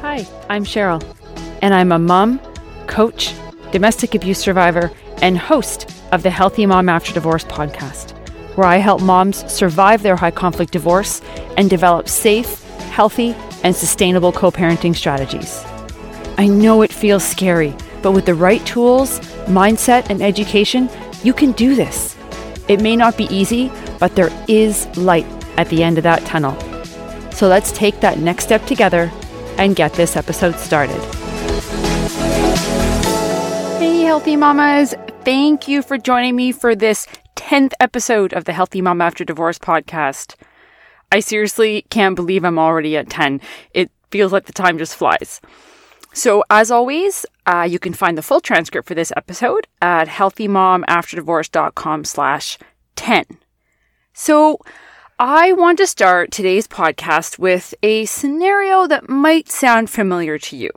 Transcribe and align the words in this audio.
Hi, 0.00 0.24
I'm 0.48 0.64
Cheryl, 0.64 1.02
and 1.60 1.74
I'm 1.74 1.90
a 1.90 1.98
mom, 1.98 2.38
coach, 2.86 3.34
domestic 3.72 4.14
abuse 4.14 4.38
survivor, 4.38 4.92
and 5.22 5.36
host 5.36 5.90
of 6.12 6.22
the 6.22 6.30
Healthy 6.30 6.66
Mom 6.66 6.88
After 6.88 7.12
Divorce 7.12 7.42
podcast, 7.46 8.12
where 8.56 8.68
I 8.68 8.76
help 8.76 9.02
moms 9.02 9.38
survive 9.52 10.04
their 10.04 10.14
high 10.14 10.30
conflict 10.30 10.70
divorce 10.72 11.20
and 11.56 11.68
develop 11.68 12.08
safe, 12.08 12.62
healthy, 12.90 13.34
and 13.64 13.74
sustainable 13.74 14.30
co 14.30 14.52
parenting 14.52 14.94
strategies. 14.94 15.64
I 16.38 16.46
know 16.46 16.82
it 16.82 16.92
feels 16.92 17.24
scary, 17.24 17.74
but 18.02 18.12
with 18.12 18.26
the 18.26 18.36
right 18.36 18.64
tools, 18.64 19.18
mindset, 19.46 20.10
and 20.10 20.22
education, 20.22 20.88
you 21.24 21.32
can 21.32 21.50
do 21.52 21.74
this. 21.74 22.16
It 22.68 22.80
may 22.80 22.94
not 22.96 23.16
be 23.16 23.24
easy, 23.24 23.70
but 23.98 24.14
there 24.14 24.30
is 24.48 24.86
light 24.96 25.26
at 25.56 25.68
the 25.68 25.82
end 25.82 25.98
of 25.98 26.04
that 26.04 26.24
tunnel. 26.24 26.58
So 27.32 27.48
let's 27.48 27.72
take 27.72 28.00
that 28.00 28.18
next 28.18 28.44
step 28.44 28.64
together 28.66 29.10
and 29.58 29.76
get 29.76 29.92
this 29.94 30.16
episode 30.16 30.56
started. 30.56 31.00
Hey, 33.78 34.02
healthy 34.02 34.36
mamas. 34.36 34.94
Thank 35.24 35.68
you 35.68 35.82
for 35.82 35.98
joining 35.98 36.36
me 36.36 36.52
for 36.52 36.74
this 36.74 37.06
10th 37.34 37.72
episode 37.80 38.32
of 38.32 38.44
the 38.44 38.52
Healthy 38.52 38.80
Mom 38.80 39.00
After 39.00 39.24
Divorce 39.24 39.58
podcast. 39.58 40.34
I 41.12 41.20
seriously 41.20 41.84
can't 41.90 42.16
believe 42.16 42.44
I'm 42.44 42.58
already 42.58 42.96
at 42.96 43.08
10. 43.10 43.40
It 43.72 43.90
feels 44.10 44.32
like 44.32 44.46
the 44.46 44.52
time 44.52 44.78
just 44.78 44.96
flies. 44.96 45.40
So, 46.12 46.42
as 46.48 46.70
always, 46.70 47.26
uh, 47.44 47.66
you 47.68 47.78
can 47.78 47.92
find 47.92 48.16
the 48.16 48.22
full 48.22 48.40
transcript 48.40 48.88
for 48.88 48.94
this 48.94 49.12
episode 49.16 49.66
at 49.82 50.08
healthymomafterdivorce.com 50.08 52.04
slash 52.04 52.58
10. 52.96 53.26
So, 54.18 54.60
I 55.18 55.52
want 55.52 55.76
to 55.76 55.86
start 55.86 56.30
today's 56.30 56.66
podcast 56.66 57.38
with 57.38 57.74
a 57.82 58.06
scenario 58.06 58.86
that 58.86 59.10
might 59.10 59.50
sound 59.50 59.90
familiar 59.90 60.38
to 60.38 60.56
you. 60.56 60.70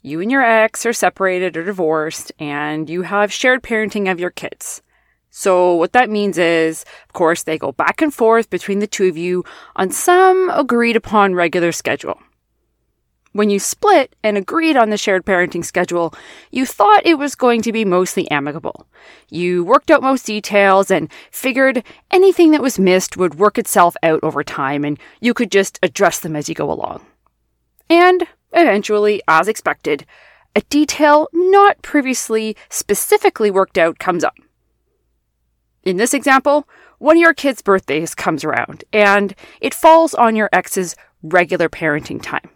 You 0.00 0.20
and 0.20 0.30
your 0.30 0.40
ex 0.40 0.86
are 0.86 0.92
separated 0.92 1.56
or 1.56 1.64
divorced, 1.64 2.30
and 2.38 2.88
you 2.88 3.02
have 3.02 3.32
shared 3.32 3.64
parenting 3.64 4.08
of 4.08 4.20
your 4.20 4.30
kids. 4.30 4.80
So, 5.30 5.74
what 5.74 5.92
that 5.92 6.08
means 6.08 6.38
is, 6.38 6.84
of 7.08 7.14
course, 7.14 7.42
they 7.42 7.58
go 7.58 7.72
back 7.72 8.00
and 8.00 8.14
forth 8.14 8.48
between 8.48 8.78
the 8.78 8.86
two 8.86 9.08
of 9.08 9.16
you 9.16 9.44
on 9.74 9.90
some 9.90 10.52
agreed 10.54 10.94
upon 10.94 11.34
regular 11.34 11.72
schedule. 11.72 12.20
When 13.32 13.48
you 13.48 13.60
split 13.60 14.16
and 14.24 14.36
agreed 14.36 14.76
on 14.76 14.90
the 14.90 14.96
shared 14.96 15.24
parenting 15.24 15.64
schedule, 15.64 16.12
you 16.50 16.66
thought 16.66 17.06
it 17.06 17.16
was 17.16 17.36
going 17.36 17.62
to 17.62 17.72
be 17.72 17.84
mostly 17.84 18.28
amicable. 18.28 18.88
You 19.28 19.62
worked 19.62 19.90
out 19.90 20.02
most 20.02 20.26
details 20.26 20.90
and 20.90 21.12
figured 21.30 21.84
anything 22.10 22.50
that 22.50 22.62
was 22.62 22.78
missed 22.78 23.16
would 23.16 23.36
work 23.36 23.56
itself 23.56 23.94
out 24.02 24.18
over 24.24 24.42
time 24.42 24.84
and 24.84 24.98
you 25.20 25.32
could 25.32 25.52
just 25.52 25.78
address 25.80 26.18
them 26.18 26.34
as 26.34 26.48
you 26.48 26.56
go 26.56 26.72
along. 26.72 27.06
And 27.88 28.26
eventually, 28.52 29.22
as 29.28 29.46
expected, 29.46 30.06
a 30.56 30.62
detail 30.62 31.28
not 31.32 31.80
previously 31.82 32.56
specifically 32.68 33.50
worked 33.52 33.78
out 33.78 34.00
comes 34.00 34.24
up. 34.24 34.34
In 35.84 35.98
this 35.98 36.14
example, 36.14 36.68
one 36.98 37.16
of 37.16 37.20
your 37.20 37.32
kids' 37.32 37.62
birthdays 37.62 38.16
comes 38.16 38.42
around 38.42 38.82
and 38.92 39.36
it 39.60 39.72
falls 39.72 40.14
on 40.14 40.34
your 40.34 40.48
ex's 40.52 40.96
regular 41.22 41.68
parenting 41.68 42.20
time. 42.20 42.50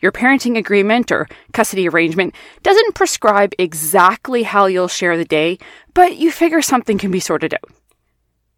Your 0.00 0.12
parenting 0.12 0.56
agreement 0.56 1.10
or 1.10 1.28
custody 1.52 1.88
arrangement 1.88 2.34
doesn't 2.62 2.94
prescribe 2.94 3.52
exactly 3.58 4.44
how 4.44 4.66
you'll 4.66 4.88
share 4.88 5.16
the 5.16 5.24
day, 5.24 5.58
but 5.92 6.16
you 6.16 6.30
figure 6.30 6.62
something 6.62 6.98
can 6.98 7.10
be 7.10 7.20
sorted 7.20 7.54
out. 7.54 7.70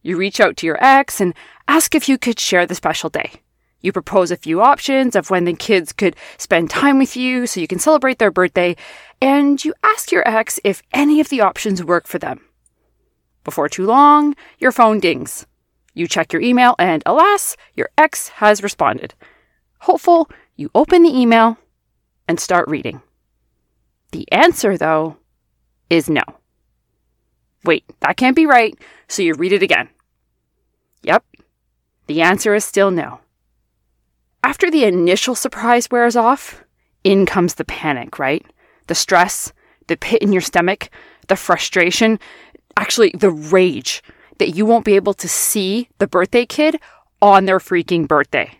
You 0.02 0.16
reach 0.16 0.40
out 0.40 0.56
to 0.58 0.66
your 0.66 0.82
ex 0.82 1.20
and 1.20 1.34
ask 1.66 1.94
if 1.94 2.08
you 2.08 2.18
could 2.18 2.38
share 2.38 2.66
the 2.66 2.74
special 2.74 3.10
day. 3.10 3.32
You 3.80 3.92
propose 3.92 4.30
a 4.30 4.36
few 4.36 4.60
options 4.60 5.16
of 5.16 5.30
when 5.30 5.44
the 5.44 5.54
kids 5.54 5.92
could 5.92 6.14
spend 6.36 6.68
time 6.68 6.98
with 6.98 7.16
you 7.16 7.46
so 7.46 7.60
you 7.60 7.66
can 7.66 7.78
celebrate 7.78 8.18
their 8.18 8.30
birthday, 8.30 8.76
and 9.22 9.62
you 9.64 9.72
ask 9.82 10.12
your 10.12 10.26
ex 10.28 10.60
if 10.64 10.82
any 10.92 11.20
of 11.20 11.30
the 11.30 11.40
options 11.40 11.82
work 11.82 12.06
for 12.06 12.18
them. 12.18 12.40
Before 13.44 13.70
too 13.70 13.86
long, 13.86 14.36
your 14.58 14.72
phone 14.72 15.00
dings. 15.00 15.46
You 15.94 16.06
check 16.06 16.32
your 16.32 16.42
email, 16.42 16.74
and 16.78 17.02
alas, 17.06 17.56
your 17.74 17.88
ex 17.96 18.28
has 18.28 18.62
responded. 18.62 19.14
Hopeful, 19.80 20.28
you 20.60 20.70
open 20.74 21.02
the 21.02 21.18
email 21.18 21.56
and 22.28 22.38
start 22.38 22.68
reading. 22.68 23.00
The 24.12 24.30
answer, 24.30 24.76
though, 24.76 25.16
is 25.88 26.10
no. 26.10 26.22
Wait, 27.64 27.84
that 28.00 28.18
can't 28.18 28.36
be 28.36 28.44
right, 28.44 28.78
so 29.08 29.22
you 29.22 29.34
read 29.34 29.52
it 29.52 29.62
again. 29.62 29.88
Yep, 31.02 31.24
the 32.06 32.20
answer 32.20 32.54
is 32.54 32.64
still 32.64 32.90
no. 32.90 33.20
After 34.44 34.70
the 34.70 34.84
initial 34.84 35.34
surprise 35.34 35.88
wears 35.90 36.16
off, 36.16 36.62
in 37.04 37.24
comes 37.24 37.54
the 37.54 37.64
panic, 37.64 38.18
right? 38.18 38.44
The 38.86 38.94
stress, 38.94 39.52
the 39.86 39.96
pit 39.96 40.20
in 40.20 40.32
your 40.32 40.42
stomach, 40.42 40.90
the 41.28 41.36
frustration, 41.36 42.18
actually, 42.76 43.12
the 43.18 43.30
rage 43.30 44.02
that 44.38 44.50
you 44.50 44.66
won't 44.66 44.84
be 44.84 44.96
able 44.96 45.14
to 45.14 45.28
see 45.28 45.88
the 45.98 46.06
birthday 46.06 46.44
kid 46.44 46.78
on 47.22 47.46
their 47.46 47.58
freaking 47.58 48.06
birthday. 48.06 48.58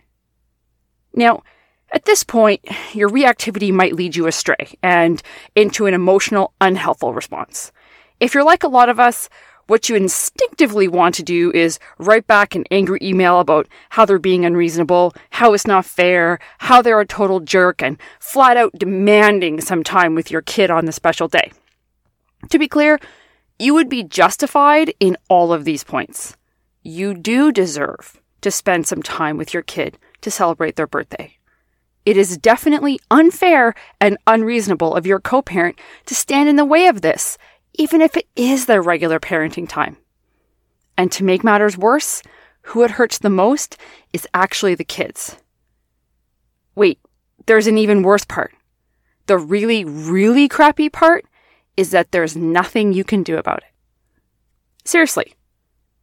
Now, 1.13 1.43
at 1.91 2.05
this 2.05 2.23
point, 2.23 2.65
your 2.93 3.09
reactivity 3.09 3.71
might 3.71 3.95
lead 3.95 4.15
you 4.15 4.27
astray 4.27 4.77
and 4.81 5.21
into 5.55 5.85
an 5.85 5.93
emotional, 5.93 6.53
unhelpful 6.61 7.13
response. 7.13 7.71
If 8.19 8.33
you're 8.33 8.45
like 8.45 8.63
a 8.63 8.69
lot 8.69 8.87
of 8.87 8.99
us, 8.99 9.27
what 9.67 9.89
you 9.89 9.95
instinctively 9.95 10.87
want 10.87 11.15
to 11.15 11.23
do 11.23 11.51
is 11.53 11.79
write 11.97 12.27
back 12.27 12.55
an 12.55 12.65
angry 12.71 12.99
email 13.01 13.39
about 13.39 13.67
how 13.89 14.05
they're 14.05 14.19
being 14.19 14.45
unreasonable, 14.45 15.13
how 15.29 15.53
it's 15.53 15.67
not 15.67 15.85
fair, 15.85 16.39
how 16.59 16.81
they're 16.81 16.99
a 16.99 17.05
total 17.05 17.39
jerk, 17.39 17.81
and 17.81 17.97
flat 18.19 18.57
out 18.57 18.73
demanding 18.77 19.61
some 19.61 19.83
time 19.83 20.15
with 20.15 20.31
your 20.31 20.41
kid 20.41 20.71
on 20.71 20.85
the 20.85 20.91
special 20.91 21.27
day. 21.27 21.51
To 22.49 22.59
be 22.59 22.67
clear, 22.67 22.99
you 23.59 23.73
would 23.73 23.89
be 23.89 24.03
justified 24.03 24.93
in 24.99 25.17
all 25.29 25.53
of 25.53 25.65
these 25.65 25.83
points. 25.83 26.35
You 26.83 27.13
do 27.13 27.51
deserve 27.51 28.19
to 28.41 28.49
spend 28.49 28.87
some 28.87 29.03
time 29.03 29.37
with 29.37 29.53
your 29.53 29.63
kid 29.63 29.97
to 30.21 30.31
celebrate 30.31 30.75
their 30.75 30.87
birthday. 30.87 31.37
It 32.05 32.17
is 32.17 32.37
definitely 32.37 32.99
unfair 33.11 33.75
and 33.99 34.17
unreasonable 34.25 34.95
of 34.95 35.05
your 35.05 35.19
co 35.19 35.41
parent 35.41 35.79
to 36.07 36.15
stand 36.15 36.49
in 36.49 36.55
the 36.55 36.65
way 36.65 36.87
of 36.87 37.01
this, 37.01 37.37
even 37.75 38.01
if 38.01 38.17
it 38.17 38.27
is 38.35 38.65
their 38.65 38.81
regular 38.81 39.19
parenting 39.19 39.69
time. 39.69 39.97
And 40.97 41.11
to 41.11 41.23
make 41.23 41.43
matters 41.43 41.77
worse, 41.77 42.23
who 42.63 42.83
it 42.83 42.91
hurts 42.91 43.17
the 43.17 43.29
most 43.29 43.77
is 44.13 44.27
actually 44.33 44.75
the 44.75 44.83
kids. 44.83 45.37
Wait, 46.75 46.99
there's 47.45 47.67
an 47.67 47.77
even 47.77 48.03
worse 48.03 48.25
part. 48.25 48.53
The 49.27 49.37
really, 49.37 49.83
really 49.85 50.47
crappy 50.47 50.89
part 50.89 51.25
is 51.77 51.91
that 51.91 52.11
there's 52.11 52.35
nothing 52.35 52.93
you 52.93 53.03
can 53.03 53.23
do 53.23 53.37
about 53.37 53.59
it. 53.59 53.71
Seriously, 54.83 55.35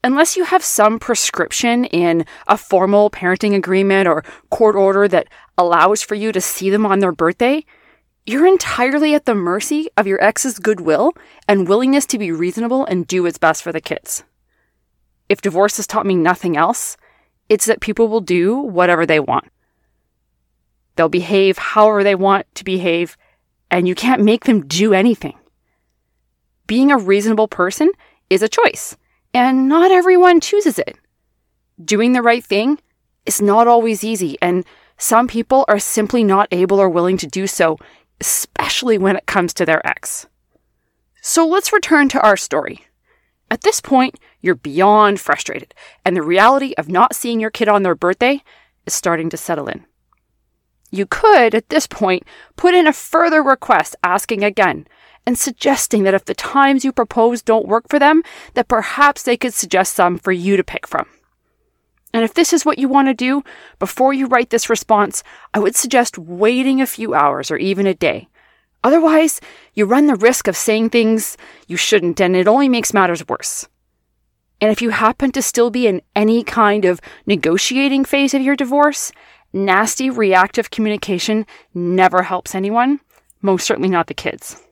unless 0.08 0.38
you 0.38 0.44
have 0.44 0.64
some 0.64 0.98
prescription 0.98 1.84
in 1.84 2.24
a 2.46 2.56
formal 2.56 3.10
parenting 3.10 3.54
agreement 3.54 4.08
or 4.08 4.24
court 4.48 4.74
order 4.74 5.06
that 5.06 5.28
allows 5.58 6.00
for 6.00 6.14
you 6.14 6.32
to 6.32 6.40
see 6.40 6.70
them 6.70 6.86
on 6.86 7.00
their 7.00 7.12
birthday, 7.12 7.62
you're 8.24 8.46
entirely 8.46 9.14
at 9.14 9.26
the 9.26 9.34
mercy 9.34 9.86
of 9.98 10.06
your 10.06 10.18
ex's 10.24 10.58
goodwill 10.58 11.12
and 11.46 11.68
willingness 11.68 12.06
to 12.06 12.18
be 12.18 12.32
reasonable 12.32 12.86
and 12.86 13.06
do 13.06 13.24
what's 13.24 13.36
best 13.36 13.62
for 13.62 13.70
the 13.70 13.82
kids. 13.82 14.24
If 15.28 15.42
divorce 15.42 15.76
has 15.76 15.86
taught 15.86 16.06
me 16.06 16.14
nothing 16.14 16.56
else, 16.56 16.96
it's 17.50 17.66
that 17.66 17.82
people 17.82 18.08
will 18.08 18.22
do 18.22 18.56
whatever 18.56 19.04
they 19.04 19.20
want. 19.20 19.52
They'll 20.96 21.10
behave 21.10 21.58
however 21.58 22.02
they 22.02 22.14
want 22.14 22.46
to 22.54 22.64
behave, 22.64 23.18
and 23.70 23.86
you 23.86 23.94
can't 23.94 24.24
make 24.24 24.44
them 24.44 24.66
do 24.66 24.94
anything. 24.94 25.38
Being 26.66 26.90
a 26.90 26.96
reasonable 26.96 27.46
person 27.46 27.90
is 28.30 28.42
a 28.42 28.48
choice 28.48 28.96
and 29.34 29.68
not 29.68 29.90
everyone 29.90 30.40
chooses 30.40 30.78
it. 30.78 30.96
Doing 31.82 32.12
the 32.12 32.22
right 32.22 32.44
thing 32.44 32.78
is 33.26 33.42
not 33.42 33.68
always 33.68 34.02
easy, 34.02 34.36
and 34.40 34.64
some 34.96 35.28
people 35.28 35.64
are 35.68 35.78
simply 35.78 36.24
not 36.24 36.48
able 36.50 36.80
or 36.80 36.88
willing 36.88 37.16
to 37.18 37.26
do 37.26 37.46
so, 37.46 37.78
especially 38.20 38.98
when 38.98 39.16
it 39.16 39.26
comes 39.26 39.54
to 39.54 39.66
their 39.66 39.86
ex. 39.86 40.26
So 41.22 41.46
let's 41.46 41.72
return 41.72 42.08
to 42.10 42.20
our 42.22 42.36
story. 42.36 42.86
At 43.50 43.62
this 43.62 43.80
point, 43.80 44.18
you're 44.40 44.54
beyond 44.54 45.20
frustrated, 45.20 45.74
and 46.04 46.16
the 46.16 46.22
reality 46.22 46.74
of 46.76 46.88
not 46.88 47.14
seeing 47.14 47.40
your 47.40 47.50
kid 47.50 47.68
on 47.68 47.82
their 47.82 47.94
birthday 47.94 48.42
is 48.86 48.94
starting 48.94 49.30
to 49.30 49.36
settle 49.36 49.68
in. 49.68 49.84
You 50.90 51.06
could, 51.06 51.54
at 51.54 51.68
this 51.68 51.86
point, 51.86 52.24
put 52.56 52.74
in 52.74 52.86
a 52.86 52.92
further 52.92 53.42
request 53.42 53.94
asking 54.02 54.42
again 54.42 54.86
and 55.28 55.38
suggesting 55.38 56.04
that 56.04 56.14
if 56.14 56.24
the 56.24 56.32
times 56.32 56.86
you 56.86 56.90
propose 56.90 57.42
don't 57.42 57.68
work 57.68 57.84
for 57.90 57.98
them, 57.98 58.22
that 58.54 58.66
perhaps 58.66 59.22
they 59.22 59.36
could 59.36 59.52
suggest 59.52 59.92
some 59.92 60.16
for 60.16 60.32
you 60.32 60.56
to 60.56 60.64
pick 60.64 60.86
from. 60.86 61.06
And 62.14 62.24
if 62.24 62.32
this 62.32 62.54
is 62.54 62.64
what 62.64 62.78
you 62.78 62.88
want 62.88 63.08
to 63.08 63.14
do, 63.14 63.44
before 63.78 64.14
you 64.14 64.26
write 64.26 64.48
this 64.48 64.70
response, 64.70 65.22
I 65.52 65.58
would 65.58 65.76
suggest 65.76 66.16
waiting 66.16 66.80
a 66.80 66.86
few 66.86 67.12
hours 67.12 67.50
or 67.50 67.58
even 67.58 67.86
a 67.86 67.92
day. 67.92 68.26
Otherwise, 68.82 69.38
you 69.74 69.84
run 69.84 70.06
the 70.06 70.16
risk 70.16 70.48
of 70.48 70.56
saying 70.56 70.88
things 70.88 71.36
you 71.66 71.76
shouldn't, 71.76 72.22
and 72.22 72.34
it 72.34 72.48
only 72.48 72.70
makes 72.70 72.94
matters 72.94 73.28
worse. 73.28 73.68
And 74.62 74.72
if 74.72 74.80
you 74.80 74.88
happen 74.88 75.30
to 75.32 75.42
still 75.42 75.68
be 75.68 75.86
in 75.86 76.00
any 76.16 76.42
kind 76.42 76.86
of 76.86 77.02
negotiating 77.26 78.06
phase 78.06 78.32
of 78.32 78.40
your 78.40 78.56
divorce, 78.56 79.12
nasty 79.52 80.08
reactive 80.08 80.70
communication 80.70 81.44
never 81.74 82.22
helps 82.22 82.54
anyone, 82.54 83.00
most 83.42 83.66
certainly 83.66 83.90
not 83.90 84.06
the 84.06 84.14
kids. 84.14 84.62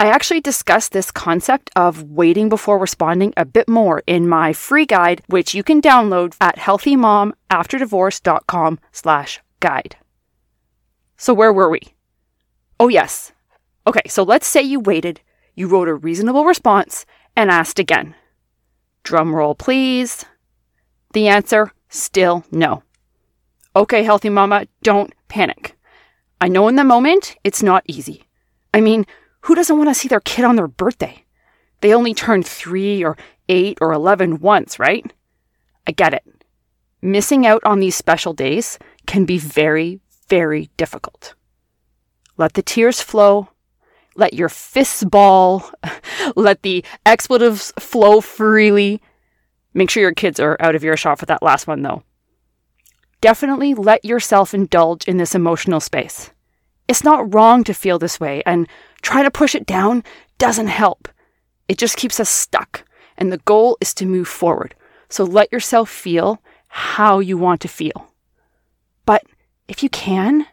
I 0.00 0.08
actually 0.08 0.40
discussed 0.40 0.92
this 0.92 1.10
concept 1.10 1.70
of 1.76 2.02
waiting 2.02 2.48
before 2.48 2.78
responding 2.78 3.32
a 3.36 3.44
bit 3.44 3.68
more 3.68 4.02
in 4.06 4.28
my 4.28 4.52
free 4.52 4.86
guide, 4.86 5.22
which 5.28 5.54
you 5.54 5.62
can 5.62 5.80
download 5.80 6.34
at 6.40 6.56
healthymomafterdivorce.com 6.56 8.80
slash 8.92 9.40
guide. 9.60 9.96
So 11.16 11.32
where 11.32 11.52
were 11.52 11.70
we? 11.70 11.80
Oh 12.80 12.88
yes. 12.88 13.32
Okay, 13.86 14.08
so 14.08 14.22
let's 14.22 14.46
say 14.46 14.62
you 14.62 14.80
waited, 14.80 15.20
you 15.54 15.68
wrote 15.68 15.88
a 15.88 15.94
reasonable 15.94 16.44
response, 16.44 17.06
and 17.36 17.50
asked 17.50 17.78
again. 17.78 18.14
Drum 19.04 19.34
roll, 19.34 19.54
please. 19.54 20.24
The 21.12 21.28
answer, 21.28 21.72
still 21.88 22.44
no. 22.50 22.82
Okay, 23.76 24.02
healthy 24.02 24.30
mama, 24.30 24.66
don't 24.82 25.14
panic. 25.28 25.76
I 26.40 26.48
know 26.48 26.68
in 26.68 26.76
the 26.76 26.84
moment 26.84 27.36
it's 27.44 27.62
not 27.62 27.84
easy. 27.86 28.24
I 28.72 28.80
mean, 28.80 29.06
who 29.44 29.54
doesn't 29.54 29.76
want 29.76 29.90
to 29.90 29.94
see 29.94 30.08
their 30.08 30.20
kid 30.20 30.44
on 30.44 30.56
their 30.56 30.68
birthday? 30.68 31.24
They 31.80 31.94
only 31.94 32.14
turn 32.14 32.42
three 32.42 33.04
or 33.04 33.16
eight 33.48 33.76
or 33.80 33.92
11 33.92 34.40
once, 34.40 34.78
right? 34.78 35.12
I 35.86 35.92
get 35.92 36.14
it. 36.14 36.24
Missing 37.02 37.46
out 37.46 37.62
on 37.64 37.78
these 37.78 37.94
special 37.94 38.32
days 38.32 38.78
can 39.06 39.26
be 39.26 39.36
very, 39.36 40.00
very 40.28 40.70
difficult. 40.78 41.34
Let 42.38 42.54
the 42.54 42.62
tears 42.62 43.02
flow. 43.02 43.48
Let 44.16 44.32
your 44.32 44.48
fists 44.48 45.04
ball. 45.04 45.70
Let 46.36 46.62
the 46.62 46.82
expletives 47.04 47.70
flow 47.78 48.22
freely. 48.22 49.02
Make 49.74 49.90
sure 49.90 50.00
your 50.00 50.12
kids 50.12 50.40
are 50.40 50.56
out 50.60 50.74
of 50.74 50.84
earshot 50.84 51.18
for 51.18 51.26
that 51.26 51.42
last 51.42 51.66
one, 51.66 51.82
though. 51.82 52.02
Definitely 53.20 53.74
let 53.74 54.04
yourself 54.04 54.54
indulge 54.54 55.06
in 55.06 55.16
this 55.18 55.34
emotional 55.34 55.80
space. 55.80 56.30
It's 56.88 57.04
not 57.04 57.34
wrong 57.34 57.64
to 57.64 57.74
feel 57.74 57.98
this 57.98 58.20
way, 58.20 58.42
and 58.44 58.68
trying 59.04 59.24
to 59.24 59.30
push 59.30 59.54
it 59.54 59.66
down 59.66 60.02
doesn't 60.38 60.66
help. 60.66 61.08
It 61.68 61.78
just 61.78 61.96
keeps 61.96 62.18
us 62.18 62.30
stuck, 62.30 62.84
and 63.16 63.30
the 63.30 63.38
goal 63.38 63.76
is 63.80 63.94
to 63.94 64.06
move 64.06 64.26
forward. 64.26 64.74
So 65.08 65.24
let 65.24 65.52
yourself 65.52 65.88
feel 65.90 66.42
how 66.68 67.20
you 67.20 67.38
want 67.38 67.60
to 67.60 67.68
feel. 67.68 68.12
But 69.06 69.22
if 69.68 69.82
you 69.82 69.90
can, 69.90 70.46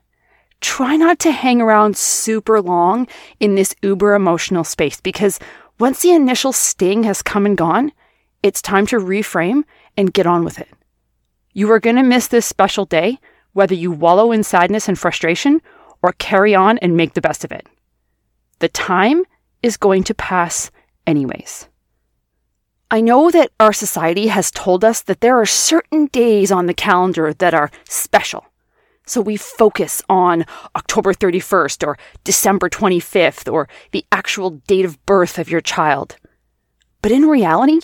try 0.59 0.95
not 0.95 1.17
to 1.19 1.31
hang 1.31 1.61
around 1.61 1.97
super 1.97 2.61
long 2.61 3.07
in 3.39 3.55
this 3.55 3.73
uber 3.81 4.13
emotional 4.13 4.63
space 4.63 5.01
because 5.01 5.39
once 5.79 6.01
the 6.01 6.11
initial 6.11 6.53
sting 6.53 7.03
has 7.03 7.21
come 7.21 7.45
and 7.45 7.57
gone, 7.57 7.91
it's 8.43 8.61
time 8.61 8.85
to 8.87 8.97
reframe 8.97 9.63
and 9.97 10.13
get 10.13 10.27
on 10.27 10.43
with 10.43 10.59
it. 10.59 10.69
You 11.53 11.71
are 11.71 11.79
going 11.79 11.95
to 11.95 12.03
miss 12.03 12.27
this 12.27 12.45
special 12.45 12.85
day, 12.85 13.17
whether 13.53 13.73
you 13.73 13.91
wallow 13.91 14.31
in 14.31 14.43
sadness 14.43 14.87
and 14.87 14.99
frustration 14.99 15.61
or 16.03 16.13
carry 16.13 16.53
on 16.53 16.77
and 16.79 16.95
make 16.95 17.13
the 17.13 17.21
best 17.21 17.43
of 17.43 17.51
it. 17.51 17.65
The 18.61 18.69
time 18.69 19.23
is 19.63 19.75
going 19.75 20.03
to 20.03 20.13
pass 20.13 20.69
anyways. 21.07 21.67
I 22.91 23.01
know 23.01 23.31
that 23.31 23.49
our 23.59 23.73
society 23.73 24.27
has 24.27 24.51
told 24.51 24.85
us 24.85 25.01
that 25.01 25.21
there 25.21 25.41
are 25.41 25.47
certain 25.47 26.05
days 26.05 26.51
on 26.51 26.67
the 26.67 26.75
calendar 26.75 27.33
that 27.33 27.55
are 27.55 27.71
special. 27.89 28.45
So 29.07 29.19
we 29.19 29.35
focus 29.35 30.03
on 30.07 30.45
October 30.75 31.11
31st 31.11 31.87
or 31.87 31.97
December 32.23 32.69
25th 32.69 33.51
or 33.51 33.67
the 33.93 34.05
actual 34.11 34.51
date 34.67 34.85
of 34.85 35.03
birth 35.07 35.39
of 35.39 35.49
your 35.49 35.61
child. 35.61 36.17
But 37.01 37.11
in 37.11 37.25
reality, 37.25 37.79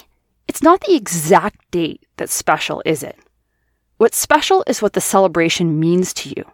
it's 0.47 0.61
not 0.61 0.81
the 0.81 0.93
exact 0.93 1.71
date 1.71 2.05
that's 2.17 2.35
special, 2.35 2.83
is 2.85 3.01
it? 3.01 3.17
What's 3.97 4.17
special 4.17 4.63
is 4.67 4.83
what 4.83 4.93
the 4.93 5.01
celebration 5.01 5.79
means 5.79 6.13
to 6.13 6.29
you. 6.29 6.45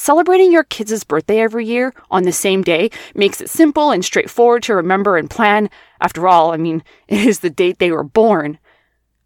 Celebrating 0.00 0.50
your 0.50 0.64
kids' 0.64 1.04
birthday 1.04 1.40
every 1.40 1.66
year 1.66 1.92
on 2.10 2.22
the 2.22 2.32
same 2.32 2.62
day 2.62 2.88
makes 3.14 3.42
it 3.42 3.50
simple 3.50 3.90
and 3.90 4.02
straightforward 4.02 4.62
to 4.62 4.74
remember 4.74 5.18
and 5.18 5.28
plan. 5.28 5.68
After 6.00 6.26
all, 6.26 6.54
I 6.54 6.56
mean, 6.56 6.82
it 7.08 7.20
is 7.26 7.40
the 7.40 7.50
date 7.50 7.78
they 7.78 7.92
were 7.92 8.02
born. 8.02 8.58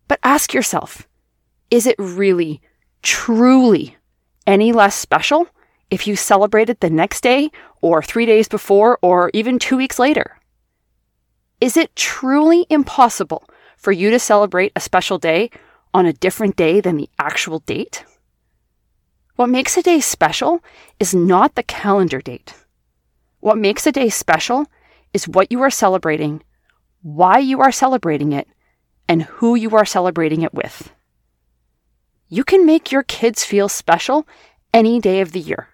But 0.08 0.18
ask 0.24 0.52
yourself 0.52 1.06
is 1.70 1.86
it 1.86 1.94
really, 1.96 2.60
truly 3.02 3.96
any 4.48 4.72
less 4.72 4.96
special 4.96 5.46
if 5.92 6.08
you 6.08 6.16
celebrate 6.16 6.68
it 6.68 6.80
the 6.80 6.90
next 6.90 7.20
day, 7.20 7.52
or 7.80 8.02
three 8.02 8.26
days 8.26 8.48
before, 8.48 8.98
or 9.00 9.30
even 9.32 9.60
two 9.60 9.76
weeks 9.76 10.00
later? 10.00 10.40
Is 11.60 11.76
it 11.76 11.94
truly 11.94 12.66
impossible 12.68 13.48
for 13.76 13.92
you 13.92 14.10
to 14.10 14.18
celebrate 14.18 14.72
a 14.74 14.80
special 14.80 15.18
day 15.18 15.50
on 15.94 16.04
a 16.04 16.12
different 16.12 16.56
day 16.56 16.80
than 16.80 16.96
the 16.96 17.08
actual 17.20 17.60
date? 17.60 18.04
What 19.36 19.48
makes 19.48 19.76
a 19.76 19.82
day 19.82 19.98
special 19.98 20.62
is 21.00 21.12
not 21.12 21.56
the 21.56 21.64
calendar 21.64 22.20
date. 22.20 22.54
What 23.40 23.58
makes 23.58 23.84
a 23.84 23.92
day 23.92 24.08
special 24.08 24.66
is 25.12 25.26
what 25.26 25.50
you 25.50 25.60
are 25.62 25.70
celebrating, 25.70 26.42
why 27.02 27.38
you 27.38 27.60
are 27.60 27.72
celebrating 27.72 28.32
it, 28.32 28.46
and 29.08 29.22
who 29.24 29.56
you 29.56 29.70
are 29.76 29.84
celebrating 29.84 30.42
it 30.42 30.54
with. 30.54 30.92
You 32.28 32.44
can 32.44 32.64
make 32.64 32.92
your 32.92 33.02
kids 33.02 33.44
feel 33.44 33.68
special 33.68 34.26
any 34.72 35.00
day 35.00 35.20
of 35.20 35.32
the 35.32 35.40
year. 35.40 35.68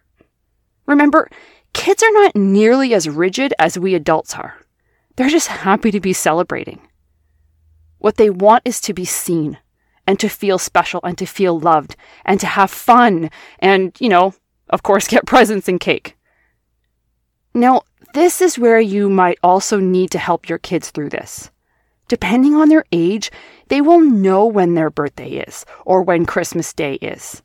Remember, 0.87 1.31
kids 1.75 2.03
are 2.03 2.13
not 2.13 2.35
nearly 2.35 2.95
as 2.95 3.09
rigid 3.09 3.53
as 3.59 3.79
we 3.79 3.95
adults 3.95 4.35
are. 4.35 4.57
They're 5.17 5.29
just 5.29 5.49
happy 5.49 5.91
to 5.91 6.01
be 6.01 6.15
celebrating. 6.15 6.81
What 7.99 8.17
they 8.17 8.31
want 8.31 8.63
is 8.65 8.81
to 8.83 8.95
be 8.95 9.05
seen 9.05 9.59
and 10.11 10.19
to 10.19 10.29
feel 10.29 10.59
special 10.59 10.99
and 11.05 11.17
to 11.17 11.25
feel 11.25 11.61
loved 11.61 11.95
and 12.25 12.41
to 12.41 12.47
have 12.49 12.69
fun 12.69 13.31
and, 13.61 13.97
you 14.01 14.09
know, 14.09 14.35
of 14.69 14.83
course, 14.83 15.07
get 15.07 15.25
presents 15.35 15.69
and 15.69 15.79
cake. 15.79 16.17
Now, 17.55 17.83
this 18.13 18.41
is 18.41 18.59
where 18.59 18.81
you 18.81 19.09
might 19.09 19.39
also 19.41 19.79
need 19.79 20.11
to 20.11 20.19
help 20.19 20.49
your 20.49 20.59
kids 20.59 20.91
through 20.91 21.11
this. 21.11 21.53
Depending 22.09 22.57
on 22.57 22.69
their 22.69 22.85
age, 22.91 23.31
they 23.69 23.81
will 23.81 24.01
know 24.01 24.45
when 24.47 24.75
their 24.75 24.91
birthday 24.91 25.31
is 25.31 25.65
or 25.85 26.03
when 26.03 26.27
Christmas 26.27 26.73
Day 26.73 26.95
is. 26.95 27.41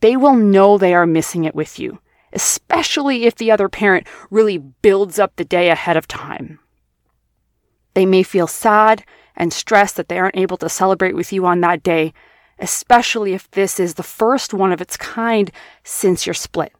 They 0.00 0.16
will 0.16 0.34
know 0.34 0.76
they 0.76 0.94
are 0.94 1.06
missing 1.06 1.44
it 1.44 1.54
with 1.54 1.78
you, 1.78 2.00
especially 2.32 3.26
if 3.26 3.36
the 3.36 3.52
other 3.52 3.68
parent 3.68 4.08
really 4.28 4.58
builds 4.58 5.20
up 5.20 5.36
the 5.36 5.44
day 5.44 5.70
ahead 5.70 5.96
of 5.96 6.08
time. 6.08 6.58
They 7.94 8.06
may 8.06 8.24
feel 8.24 8.48
sad 8.48 9.04
and 9.36 9.52
stressed 9.52 9.96
that 9.96 10.08
they 10.08 10.18
aren't 10.18 10.36
able 10.36 10.56
to 10.58 10.68
celebrate 10.68 11.14
with 11.14 11.32
you 11.32 11.46
on 11.46 11.60
that 11.60 11.82
day, 11.82 12.12
especially 12.58 13.34
if 13.34 13.50
this 13.50 13.80
is 13.80 13.94
the 13.94 14.02
first 14.02 14.54
one 14.54 14.72
of 14.72 14.80
its 14.80 14.96
kind 14.96 15.50
since 15.84 16.26
your 16.26 16.34
split. 16.34 16.72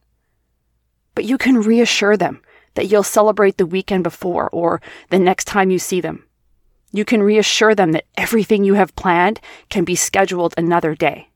But 1.15 1.25
you 1.25 1.39
can 1.39 1.61
reassure 1.61 2.17
them 2.17 2.43
that 2.75 2.87
you'll 2.87 3.03
celebrate 3.03 3.59
the 3.59 3.67
weekend 3.67 4.03
before 4.03 4.49
or 4.51 4.81
the 5.11 5.19
next 5.19 5.45
time 5.45 5.71
you 5.71 5.79
see 5.79 6.01
them. 6.01 6.27
You 6.93 7.05
can 7.05 7.23
reassure 7.23 7.75
them 7.75 7.93
that 7.93 8.05
everything 8.17 8.65
you 8.65 8.75
have 8.75 8.97
planned 8.97 9.41
can 9.71 9.85
be 9.85 9.97
scheduled 9.97 10.55
another 10.57 10.95
day. 10.95 11.29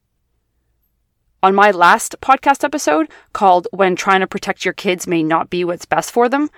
On 1.43 1.55
my 1.55 1.71
last 1.71 2.17
podcast 2.21 2.65
episode 2.65 3.09
called 3.33 3.69
When 3.71 3.97
Trying 3.97 4.21
to 4.21 4.27
Protect 4.27 4.65
Your 4.65 4.75
Kids 4.75 5.07
May 5.07 5.23
Not 5.23 5.49
Be 5.49 5.65
What's 5.65 5.85
Best 5.85 6.11
for 6.11 6.29
Them, 6.29 6.51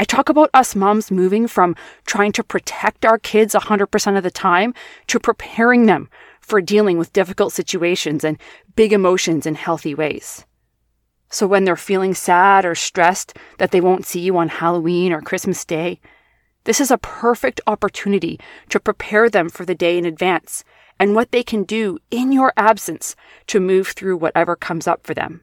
I 0.00 0.04
talk 0.04 0.30
about 0.30 0.48
us 0.54 0.74
moms 0.74 1.10
moving 1.10 1.46
from 1.46 1.76
trying 2.06 2.32
to 2.32 2.42
protect 2.42 3.04
our 3.04 3.18
kids 3.18 3.54
100% 3.54 4.16
of 4.16 4.22
the 4.22 4.30
time 4.30 4.72
to 5.08 5.20
preparing 5.20 5.84
them 5.84 6.08
for 6.40 6.62
dealing 6.62 6.96
with 6.96 7.12
difficult 7.12 7.52
situations 7.52 8.24
and 8.24 8.38
big 8.76 8.94
emotions 8.94 9.44
in 9.44 9.56
healthy 9.56 9.94
ways. 9.94 10.46
So 11.28 11.46
when 11.46 11.64
they're 11.64 11.76
feeling 11.76 12.14
sad 12.14 12.64
or 12.64 12.74
stressed 12.74 13.36
that 13.58 13.72
they 13.72 13.80
won't 13.82 14.06
see 14.06 14.20
you 14.20 14.38
on 14.38 14.48
Halloween 14.48 15.12
or 15.12 15.20
Christmas 15.20 15.66
Day, 15.66 16.00
this 16.64 16.80
is 16.80 16.90
a 16.90 16.96
perfect 16.96 17.60
opportunity 17.66 18.40
to 18.70 18.80
prepare 18.80 19.28
them 19.28 19.50
for 19.50 19.66
the 19.66 19.74
day 19.74 19.98
in 19.98 20.06
advance 20.06 20.64
and 20.98 21.14
what 21.14 21.30
they 21.30 21.42
can 21.42 21.62
do 21.62 21.98
in 22.10 22.32
your 22.32 22.54
absence 22.56 23.14
to 23.48 23.60
move 23.60 23.88
through 23.88 24.16
whatever 24.16 24.56
comes 24.56 24.86
up 24.86 25.06
for 25.06 25.12
them. 25.12 25.42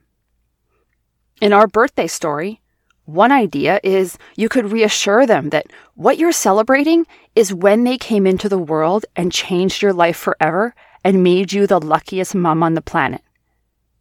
In 1.40 1.52
our 1.52 1.68
birthday 1.68 2.08
story, 2.08 2.60
one 3.08 3.32
idea 3.32 3.80
is 3.82 4.18
you 4.36 4.50
could 4.50 4.70
reassure 4.70 5.24
them 5.24 5.48
that 5.48 5.68
what 5.94 6.18
you're 6.18 6.30
celebrating 6.30 7.06
is 7.34 7.54
when 7.54 7.84
they 7.84 7.96
came 7.96 8.26
into 8.26 8.50
the 8.50 8.58
world 8.58 9.06
and 9.16 9.32
changed 9.32 9.80
your 9.80 9.94
life 9.94 10.18
forever 10.18 10.74
and 11.02 11.22
made 11.22 11.50
you 11.50 11.66
the 11.66 11.80
luckiest 11.80 12.34
mom 12.34 12.62
on 12.62 12.74
the 12.74 12.82
planet. 12.82 13.22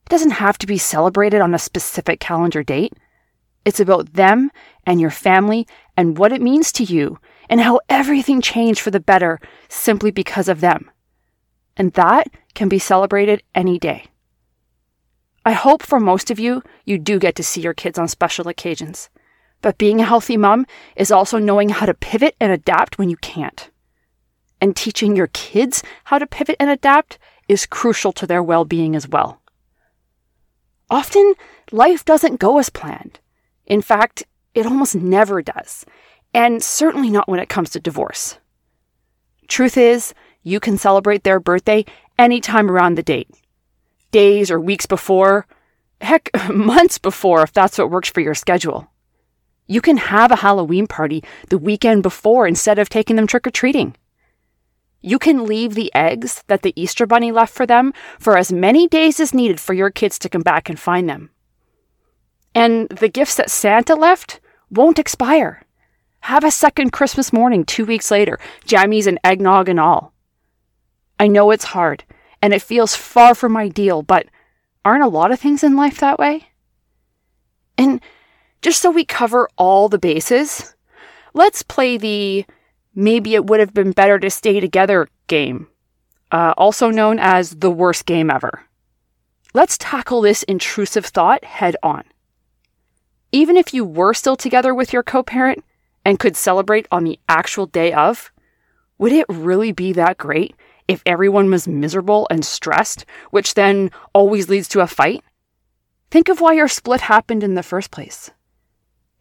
It 0.06 0.10
doesn't 0.10 0.32
have 0.32 0.58
to 0.58 0.68
be 0.68 0.78
celebrated 0.78 1.40
on 1.40 1.54
a 1.54 1.60
specific 1.60 2.20
calendar 2.20 2.64
date. 2.64 2.92
It's 3.64 3.80
about 3.80 4.12
them 4.12 4.52
and 4.86 5.00
your 5.00 5.10
family 5.10 5.66
and 5.96 6.18
what 6.18 6.34
it 6.34 6.42
means 6.42 6.74
to 6.74 6.84
you 6.84 7.18
and 7.50 7.62
how 7.62 7.80
everything 7.88 8.42
changed 8.42 8.82
for 8.82 8.92
the 8.92 9.00
better 9.00 9.40
simply 9.70 10.12
because 10.12 10.50
of 10.50 10.60
them. 10.60 10.92
And 11.78 11.94
that 11.94 12.28
can 12.56 12.68
be 12.68 12.78
celebrated 12.78 13.42
any 13.56 13.80
day. 13.80 14.08
I 15.48 15.54
hope 15.54 15.82
for 15.82 16.00
most 16.00 16.30
of 16.30 16.40
you, 16.40 16.62
you 16.84 16.98
do 17.00 17.20
get 17.20 17.36
to 17.36 17.44
see 17.44 17.62
your 17.62 17.74
kids 17.74 17.98
on 17.98 18.10
special 18.10 18.50
occasions. 18.50 19.10
But 19.62 19.78
being 19.78 20.02
a 20.02 20.06
healthy 20.12 20.36
mom 20.36 20.66
is 20.98 21.10
also 21.10 21.38
knowing 21.40 21.70
how 21.70 21.86
to 21.86 21.94
pivot 21.94 22.36
and 22.42 22.52
adapt 22.52 22.98
when 22.98 23.10
you 23.10 23.18
can't. 23.18 23.62
and 24.62 24.76
teaching 24.76 25.16
your 25.16 25.28
kids 25.28 25.84
how 26.06 26.18
to 26.20 26.28
pivot 26.28 26.56
and 26.60 26.70
adapt 26.70 27.20
is 27.48 27.66
crucial 27.66 28.12
to 28.14 28.28
their 28.28 28.44
well 28.44 28.66
being 28.66 28.96
as 28.96 29.08
well. 29.08 29.42
Often, 30.90 31.36
life 31.72 32.06
doesn't 32.06 32.40
go 32.40 32.58
as 32.60 32.70
planned. 32.70 33.20
In 33.66 33.82
fact, 33.82 34.24
it 34.54 34.66
almost 34.66 34.96
never 34.96 35.42
does, 35.42 35.86
and 36.34 36.64
certainly 36.64 37.10
not 37.10 37.28
when 37.28 37.40
it 37.40 37.50
comes 37.50 37.70
to 37.72 37.80
divorce. 37.80 38.38
Truth 39.48 39.78
is, 39.78 40.14
you 40.44 40.60
can 40.60 40.78
celebrate 40.78 41.24
their 41.24 41.40
birthday 41.40 41.86
anytime 42.18 42.72
around 42.72 42.96
the 42.96 43.04
date. 43.04 43.30
Days 44.12 44.50
or 44.50 44.60
weeks 44.60 44.86
before, 44.86 45.46
heck, 46.02 46.30
months 46.54 46.98
before 46.98 47.44
if 47.44 47.54
that's 47.54 47.78
what 47.78 47.92
works 47.92 48.10
for 48.10 48.22
your 48.22 48.36
schedule. 48.36 48.90
You 49.68 49.82
can 49.82 49.98
have 49.98 50.32
a 50.32 50.38
Halloween 50.38 50.88
party 50.88 51.24
the 51.50 51.58
weekend 51.58 52.04
before 52.04 52.48
instead 52.48 52.80
of 52.80 52.90
taking 52.90 53.18
them 53.18 53.28
trick 53.28 53.46
or 53.46 53.52
treating. 53.52 53.96
You 55.02 55.20
can 55.20 55.46
leave 55.46 55.76
the 55.76 55.94
eggs 55.94 56.44
that 56.48 56.62
the 56.62 56.74
Easter 56.82 57.06
Bunny 57.06 57.32
left 57.32 57.54
for 57.54 57.66
them 57.66 57.94
for 58.18 58.38
as 58.38 58.52
many 58.52 58.88
days 58.88 59.20
as 59.20 59.34
needed 59.34 59.60
for 59.60 59.74
your 59.74 59.90
kids 59.90 60.18
to 60.20 60.30
come 60.30 60.42
back 60.42 60.70
and 60.70 60.80
find 60.80 61.10
them. 61.10 61.30
And 62.56 62.90
the 62.90 63.10
gifts 63.10 63.36
that 63.36 63.52
Santa 63.52 63.96
left 63.96 64.40
won't 64.72 65.00
expire. 65.00 65.64
Have 66.22 66.44
a 66.44 66.52
second 66.52 66.92
Christmas 66.92 67.32
morning 67.32 67.64
two 67.64 67.86
weeks 67.86 68.10
later, 68.10 68.40
jammies 68.66 69.06
and 69.06 69.20
eggnog 69.24 69.70
and 69.70 69.80
all. 69.80 70.14
I 71.20 71.28
know 71.28 71.52
it's 71.52 71.66
hard 71.66 72.04
and 72.42 72.54
it 72.54 72.62
feels 72.62 72.96
far 72.96 73.36
from 73.36 73.58
ideal, 73.58 74.02
but 74.02 74.28
aren't 74.86 75.04
a 75.04 75.08
lot 75.08 75.32
of 75.32 75.40
things 75.40 75.64
in 75.64 75.76
life 75.76 76.00
that 76.00 76.20
way? 76.20 76.50
And 77.78 78.02
just 78.62 78.82
so 78.82 78.90
we 78.92 79.06
cover 79.06 79.50
all 79.58 79.90
the 79.90 80.00
bases, 80.00 80.76
let's 81.34 81.64
play 81.64 81.98
the 81.98 82.46
maybe 82.96 83.36
it 83.36 83.46
would 83.46 83.60
have 83.60 83.74
been 83.74 83.92
better 83.92 84.18
to 84.20 84.30
stay 84.30 84.60
together 84.60 85.08
game, 85.28 85.68
uh, 86.32 86.54
also 86.58 86.90
known 86.90 87.20
as 87.20 87.52
the 87.52 87.70
worst 87.70 88.06
game 88.06 88.32
ever. 88.32 88.64
Let's 89.54 89.78
tackle 89.78 90.22
this 90.22 90.44
intrusive 90.44 91.06
thought 91.06 91.44
head 91.44 91.76
on. 91.84 92.04
Even 93.32 93.58
if 93.58 93.74
you 93.74 93.86
were 93.86 94.14
still 94.14 94.36
together 94.36 94.74
with 94.74 94.94
your 94.94 95.04
co 95.04 95.22
parent 95.22 95.64
and 96.06 96.20
could 96.20 96.36
celebrate 96.36 96.88
on 96.92 97.04
the 97.04 97.20
actual 97.28 97.66
day 97.66 97.94
of, 97.94 98.32
would 98.98 99.12
it 99.12 99.26
really 99.30 99.72
be 99.72 99.94
that 99.94 100.18
great 100.18 100.56
if 100.88 101.04
everyone 101.06 101.50
was 101.50 101.68
miserable 101.68 102.28
and 102.30 102.46
stressed, 102.46 103.06
which 103.32 103.54
then 103.54 103.92
always 104.14 104.50
leads 104.50 104.68
to 104.70 104.82
a 104.82 104.88
fight? 104.88 105.24
Think 106.10 106.30
of 106.30 106.40
why 106.40 106.54
your 106.54 106.68
split 106.68 107.02
happened 107.02 107.44
in 107.44 107.56
the 107.56 107.64
first 107.64 107.92
place. 107.92 108.32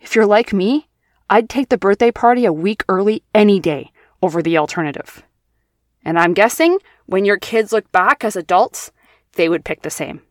If 0.01 0.15
you're 0.15 0.27
like 0.27 0.53
me, 0.53 0.89
I'd 1.29 1.49
take 1.49 1.69
the 1.69 1.79
birthday 1.79 2.13
party 2.13 2.45
a 2.45 2.53
week 2.53 2.85
early 2.89 3.25
any 3.35 3.59
day 3.59 3.91
over 4.23 4.43
the 4.43 4.59
alternative. 4.59 5.23
And 6.05 6.19
I'm 6.19 6.35
guessing 6.35 6.79
when 7.07 7.25
your 7.25 7.39
kids 7.39 7.73
look 7.73 7.91
back 7.91 8.23
as 8.23 8.37
adults, 8.37 8.93
they 9.33 9.49
would 9.49 9.65
pick 9.65 9.83
the 9.83 9.91
same. 9.91 10.23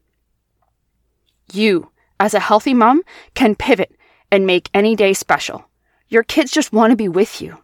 You, 1.51 1.91
as 2.19 2.33
a 2.33 2.39
healthy 2.39 2.73
mom, 2.73 3.03
can 3.33 3.55
pivot 3.55 3.91
and 4.31 4.47
make 4.47 4.69
any 4.73 4.95
day 4.95 5.13
special. 5.13 5.69
Your 6.07 6.23
kids 6.23 6.51
just 6.51 6.71
want 6.71 6.91
to 6.91 6.97
be 6.97 7.09
with 7.09 7.41
you. 7.41 7.57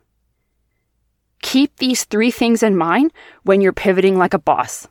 Keep 1.42 1.78
these 1.78 2.04
three 2.04 2.32
things 2.32 2.64
in 2.64 2.78
mind 2.78 3.12
when 3.44 3.62
you're 3.62 3.74
pivoting 3.74 4.18
like 4.18 4.34
a 4.34 4.40
boss. 4.40 4.88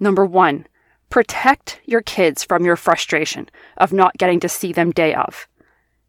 Number 0.00 0.24
one, 0.24 0.66
protect 1.10 1.80
your 1.84 2.02
kids 2.02 2.42
from 2.42 2.64
your 2.64 2.76
frustration 2.76 3.48
of 3.76 3.92
not 3.92 4.18
getting 4.18 4.40
to 4.40 4.48
see 4.48 4.72
them 4.72 4.90
day 4.90 5.14
of. 5.14 5.46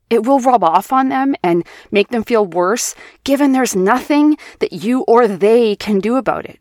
It 0.10 0.26
will 0.26 0.40
rub 0.40 0.64
off 0.64 0.92
on 0.92 1.10
them 1.10 1.36
and 1.44 1.66
make 1.92 2.10
them 2.10 2.24
feel 2.24 2.46
worse, 2.46 2.96
given 3.24 3.52
there's 3.52 3.76
nothing 3.76 4.38
that 4.60 4.74
you 4.74 5.02
or 5.02 5.28
they 5.28 5.76
can 5.76 6.00
do 6.00 6.16
about 6.18 6.46
it. 6.46 6.60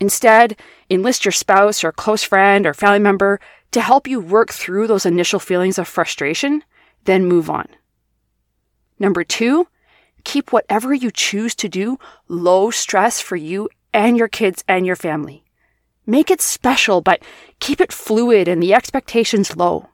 Instead, 0.00 0.58
enlist 0.90 1.24
your 1.24 1.32
spouse 1.32 1.82
or 1.82 1.92
close 1.92 2.22
friend 2.22 2.66
or 2.66 2.74
family 2.74 2.98
member 2.98 3.40
to 3.70 3.80
help 3.80 4.06
you 4.06 4.20
work 4.20 4.52
through 4.52 4.86
those 4.86 5.06
initial 5.06 5.40
feelings 5.40 5.78
of 5.78 5.88
frustration, 5.88 6.62
then 7.04 7.26
move 7.26 7.48
on. 7.48 7.66
Number 8.98 9.24
two, 9.24 9.68
keep 10.26 10.52
whatever 10.52 10.92
you 10.92 11.10
choose 11.10 11.54
to 11.54 11.68
do 11.68 11.98
low 12.28 12.68
stress 12.70 13.20
for 13.20 13.36
you 13.36 13.70
and 13.94 14.18
your 14.18 14.28
kids 14.28 14.64
and 14.68 14.84
your 14.84 14.96
family. 14.96 15.44
Make 16.04 16.30
it 16.32 16.40
special, 16.40 17.00
but 17.00 17.22
keep 17.60 17.80
it 17.80 17.92
fluid 17.92 18.48
and 18.48 18.60
the 18.60 18.74
expectations 18.74 19.56
low. 19.56 19.88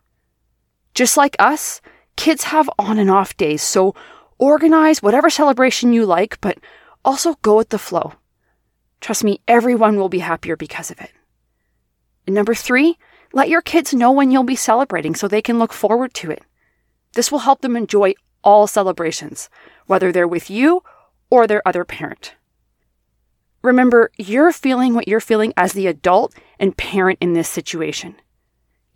Just 0.94 1.18
like 1.18 1.36
us, 1.38 1.82
kids 2.16 2.44
have 2.44 2.68
on 2.78 2.98
and 2.98 3.10
off 3.10 3.36
days, 3.36 3.62
so 3.62 3.94
organize 4.38 5.02
whatever 5.02 5.28
celebration 5.28 5.92
you 5.92 6.06
like, 6.06 6.40
but 6.40 6.58
also 7.04 7.34
go 7.42 7.58
with 7.58 7.68
the 7.68 7.78
flow. 7.78 8.14
Trust 9.02 9.24
me, 9.24 9.40
everyone 9.46 9.98
will 9.98 10.08
be 10.08 10.20
happier 10.20 10.56
because 10.56 10.90
of 10.90 10.98
it. 11.00 11.12
And 12.26 12.34
number 12.34 12.54
three, 12.54 12.98
let 13.34 13.50
your 13.50 13.62
kids 13.62 13.92
know 13.92 14.12
when 14.12 14.30
you'll 14.30 14.44
be 14.44 14.56
celebrating 14.56 15.14
so 15.14 15.28
they 15.28 15.42
can 15.42 15.58
look 15.58 15.74
forward 15.74 16.14
to 16.14 16.30
it. 16.30 16.42
This 17.14 17.30
will 17.30 17.40
help 17.40 17.60
them 17.60 17.76
enjoy 17.76 18.14
all 18.42 18.66
celebrations, 18.66 19.48
whether 19.86 20.12
they're 20.12 20.28
with 20.28 20.50
you 20.50 20.82
or 21.30 21.46
their 21.46 21.66
other 21.66 21.84
parent. 21.84 22.34
Remember, 23.62 24.10
you're 24.18 24.52
feeling 24.52 24.94
what 24.94 25.06
you're 25.06 25.20
feeling 25.20 25.52
as 25.56 25.72
the 25.72 25.86
adult 25.86 26.34
and 26.58 26.76
parent 26.76 27.18
in 27.20 27.32
this 27.32 27.48
situation. 27.48 28.16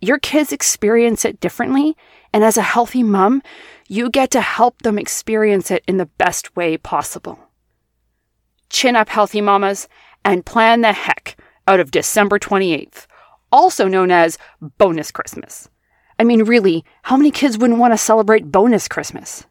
Your 0.01 0.19
kids 0.19 0.51
experience 0.51 1.25
it 1.25 1.39
differently, 1.39 1.95
and 2.33 2.43
as 2.43 2.57
a 2.57 2.61
healthy 2.61 3.01
mom, 3.01 3.41
you 3.87 4.09
get 4.09 4.29
to 4.31 4.41
help 4.41 4.81
them 4.81 4.99
experience 4.99 5.71
it 5.71 5.83
in 5.87 5.97
the 5.97 6.05
best 6.05 6.55
way 6.55 6.77
possible. 6.77 7.39
Chin 8.69 8.95
up, 8.95 9.09
healthy 9.09 9.41
mamas, 9.41 9.87
and 10.23 10.45
plan 10.45 10.81
the 10.81 10.91
heck 10.91 11.37
out 11.67 11.79
of 11.79 11.91
December 11.91 12.37
28th, 12.37 13.07
also 13.51 13.87
known 13.87 14.11
as 14.11 14.37
Bonus 14.77 15.09
Christmas. 15.09 15.69
I 16.19 16.23
mean, 16.23 16.43
really, 16.43 16.83
how 17.03 17.17
many 17.17 17.31
kids 17.31 17.57
wouldn't 17.57 17.79
want 17.79 17.93
to 17.93 17.97
celebrate 17.97 18.51
Bonus 18.51 18.87
Christmas? 18.87 19.45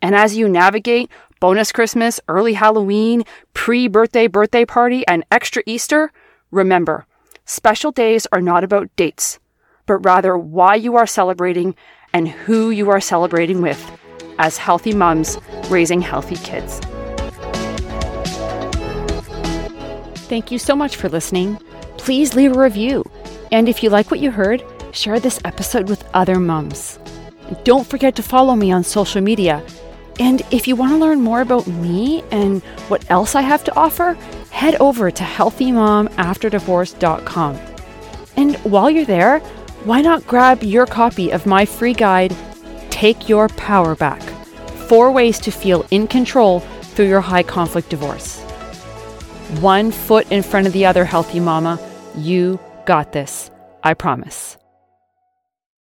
And 0.00 0.14
as 0.14 0.36
you 0.36 0.48
navigate 0.48 1.10
bonus 1.40 1.72
Christmas, 1.72 2.20
early 2.28 2.54
Halloween, 2.54 3.24
pre 3.52 3.88
birthday 3.88 4.26
birthday 4.26 4.64
party, 4.64 5.06
and 5.06 5.24
extra 5.30 5.62
Easter, 5.66 6.10
remember, 6.50 7.06
special 7.44 7.90
days 7.90 8.26
are 8.32 8.40
not 8.40 8.64
about 8.64 8.94
dates, 8.96 9.38
but 9.86 10.04
rather 10.04 10.38
why 10.38 10.74
you 10.74 10.96
are 10.96 11.06
celebrating 11.06 11.74
and 12.14 12.28
who 12.28 12.70
you 12.70 12.88
are 12.90 13.00
celebrating 13.00 13.60
with 13.60 13.90
as 14.38 14.56
healthy 14.56 14.94
moms 14.94 15.36
raising 15.68 16.00
healthy 16.00 16.36
kids. 16.36 16.80
Thank 20.28 20.50
you 20.50 20.58
so 20.58 20.74
much 20.74 20.96
for 20.96 21.08
listening. 21.08 21.56
Please 21.98 22.34
leave 22.34 22.56
a 22.56 22.60
review. 22.60 23.04
And 23.52 23.68
if 23.68 23.82
you 23.82 23.90
like 23.90 24.10
what 24.10 24.20
you 24.20 24.30
heard, 24.30 24.64
share 24.94 25.20
this 25.20 25.40
episode 25.44 25.88
with 25.88 26.04
other 26.14 26.38
moms. 26.38 26.98
Don't 27.64 27.86
forget 27.86 28.16
to 28.16 28.22
follow 28.22 28.56
me 28.56 28.72
on 28.72 28.84
social 28.84 29.20
media 29.20 29.62
and 30.20 30.42
if 30.50 30.68
you 30.68 30.76
want 30.76 30.92
to 30.92 30.98
learn 30.98 31.20
more 31.20 31.40
about 31.40 31.66
me 31.66 32.22
and 32.30 32.62
what 32.88 33.10
else 33.10 33.34
I 33.34 33.40
have 33.40 33.64
to 33.64 33.74
offer, 33.76 34.12
head 34.50 34.76
over 34.76 35.10
to 35.10 35.24
healthymomafterdivorce.com. 35.24 37.58
And 38.36 38.56
while 38.56 38.90
you're 38.90 39.04
there, 39.04 39.38
why 39.84 40.00
not 40.00 40.26
grab 40.26 40.62
your 40.62 40.86
copy 40.86 41.30
of 41.30 41.46
my 41.46 41.64
free 41.64 41.94
guide, 41.94 42.36
Take 42.90 43.28
Your 43.28 43.48
Power 43.48 43.96
Back 43.96 44.22
Four 44.88 45.10
Ways 45.10 45.40
to 45.40 45.50
Feel 45.50 45.84
in 45.90 46.06
Control 46.06 46.60
Through 46.60 47.08
Your 47.08 47.20
High 47.20 47.42
Conflict 47.42 47.90
Divorce. 47.90 48.40
One 49.60 49.90
foot 49.90 50.30
in 50.30 50.42
front 50.42 50.66
of 50.66 50.72
the 50.72 50.86
other, 50.86 51.04
healthy 51.04 51.40
mama. 51.40 51.78
You 52.16 52.58
got 52.86 53.12
this. 53.12 53.50
I 53.82 53.92
promise. 53.94 54.56